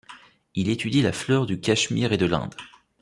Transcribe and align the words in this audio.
Il 0.55 0.69
étudie 0.69 1.03
la 1.03 1.11
flore 1.13 1.45
du 1.45 1.59
Cachemire 1.59 2.11
et 2.11 2.17
de 2.17 2.25
l’Inde. 2.25 2.55